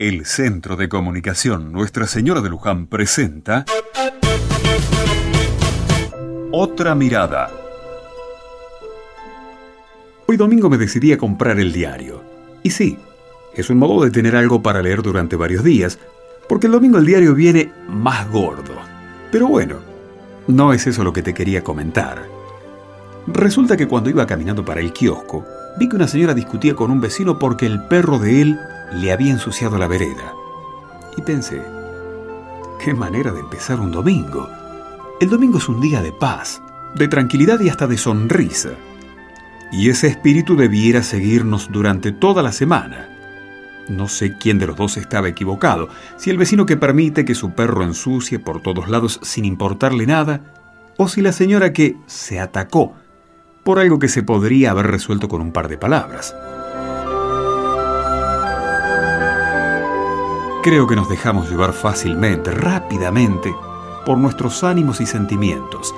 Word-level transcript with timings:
El 0.00 0.24
Centro 0.24 0.76
de 0.76 0.88
Comunicación 0.88 1.72
Nuestra 1.72 2.06
Señora 2.06 2.40
de 2.40 2.48
Luján 2.48 2.86
presenta 2.86 3.66
Otra 6.52 6.94
Mirada. 6.94 7.50
Hoy 10.26 10.38
domingo 10.38 10.70
me 10.70 10.78
decidí 10.78 11.12
a 11.12 11.18
comprar 11.18 11.60
el 11.60 11.74
diario. 11.74 12.22
Y 12.62 12.70
sí, 12.70 12.96
es 13.54 13.68
un 13.68 13.76
modo 13.76 14.02
de 14.02 14.10
tener 14.10 14.36
algo 14.36 14.62
para 14.62 14.80
leer 14.80 15.02
durante 15.02 15.36
varios 15.36 15.62
días, 15.62 15.98
porque 16.48 16.68
el 16.68 16.72
domingo 16.72 16.96
el 16.96 17.04
diario 17.04 17.34
viene 17.34 17.70
más 17.86 18.26
gordo. 18.30 18.72
Pero 19.30 19.48
bueno, 19.48 19.80
no 20.46 20.72
es 20.72 20.86
eso 20.86 21.04
lo 21.04 21.12
que 21.12 21.22
te 21.22 21.34
quería 21.34 21.62
comentar. 21.62 22.24
Resulta 23.26 23.76
que 23.76 23.86
cuando 23.86 24.08
iba 24.08 24.26
caminando 24.26 24.64
para 24.64 24.80
el 24.80 24.94
kiosco, 24.94 25.44
vi 25.78 25.90
que 25.90 25.96
una 25.96 26.08
señora 26.08 26.32
discutía 26.32 26.74
con 26.74 26.90
un 26.90 27.02
vecino 27.02 27.38
porque 27.38 27.66
el 27.66 27.84
perro 27.84 28.18
de 28.18 28.40
él 28.40 28.58
le 28.92 29.12
había 29.12 29.32
ensuciado 29.32 29.78
la 29.78 29.88
vereda. 29.88 30.34
Y 31.16 31.22
pensé, 31.22 31.62
qué 32.82 32.94
manera 32.94 33.32
de 33.32 33.40
empezar 33.40 33.80
un 33.80 33.90
domingo. 33.90 34.48
El 35.20 35.28
domingo 35.28 35.58
es 35.58 35.68
un 35.68 35.80
día 35.80 36.02
de 36.02 36.12
paz, 36.12 36.62
de 36.94 37.08
tranquilidad 37.08 37.60
y 37.60 37.68
hasta 37.68 37.86
de 37.86 37.98
sonrisa. 37.98 38.70
Y 39.72 39.88
ese 39.90 40.08
espíritu 40.08 40.56
debiera 40.56 41.02
seguirnos 41.02 41.70
durante 41.70 42.12
toda 42.12 42.42
la 42.42 42.52
semana. 42.52 43.08
No 43.88 44.08
sé 44.08 44.36
quién 44.38 44.58
de 44.58 44.66
los 44.66 44.76
dos 44.76 44.96
estaba 44.96 45.28
equivocado, 45.28 45.88
si 46.16 46.30
el 46.30 46.38
vecino 46.38 46.66
que 46.66 46.76
permite 46.76 47.24
que 47.24 47.34
su 47.34 47.52
perro 47.52 47.82
ensucie 47.82 48.38
por 48.38 48.62
todos 48.62 48.88
lados 48.88 49.20
sin 49.22 49.44
importarle 49.44 50.06
nada, 50.06 50.40
o 50.96 51.08
si 51.08 51.22
la 51.22 51.32
señora 51.32 51.72
que 51.72 51.96
se 52.06 52.40
atacó 52.40 52.94
por 53.64 53.78
algo 53.78 53.98
que 53.98 54.08
se 54.08 54.22
podría 54.22 54.70
haber 54.70 54.86
resuelto 54.86 55.28
con 55.28 55.40
un 55.40 55.52
par 55.52 55.68
de 55.68 55.78
palabras. 55.78 56.34
Creo 60.62 60.86
que 60.86 60.96
nos 60.96 61.08
dejamos 61.08 61.50
llevar 61.50 61.72
fácilmente, 61.72 62.50
rápidamente, 62.50 63.54
por 64.04 64.18
nuestros 64.18 64.62
ánimos 64.62 65.00
y 65.00 65.06
sentimientos. 65.06 65.94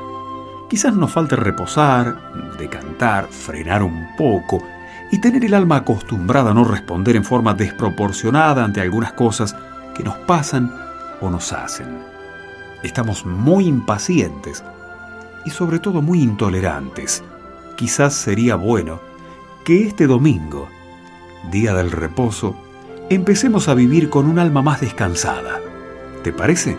Quizás 0.68 0.94
nos 0.94 1.12
falte 1.12 1.36
reposar, 1.36 2.32
decantar, 2.58 3.26
frenar 3.28 3.82
un 3.82 4.08
poco 4.16 4.62
y 5.10 5.20
tener 5.20 5.44
el 5.44 5.54
alma 5.54 5.76
acostumbrada 5.76 6.52
a 6.52 6.54
no 6.54 6.64
responder 6.64 7.16
en 7.16 7.24
forma 7.24 7.54
desproporcionada 7.54 8.64
ante 8.64 8.80
algunas 8.80 9.12
cosas 9.12 9.54
que 9.94 10.04
nos 10.04 10.16
pasan 10.18 10.72
o 11.20 11.28
nos 11.28 11.52
hacen. 11.52 11.98
Estamos 12.82 13.26
muy 13.26 13.66
impacientes 13.66 14.64
y 15.44 15.50
sobre 15.50 15.78
todo 15.78 16.02
muy 16.02 16.22
intolerantes 16.22 17.22
quizás 17.82 18.14
sería 18.14 18.54
bueno 18.54 19.00
que 19.64 19.84
este 19.84 20.06
domingo, 20.06 20.68
día 21.50 21.74
del 21.74 21.90
reposo, 21.90 22.54
empecemos 23.14 23.68
a 23.68 23.74
vivir 23.74 24.08
con 24.10 24.26
un 24.26 24.38
alma 24.38 24.62
más 24.62 24.80
descansada. 24.80 25.60
¿Te 26.22 26.32
parece? 26.32 26.76